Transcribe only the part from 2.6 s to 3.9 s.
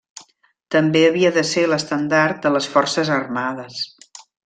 forces armades.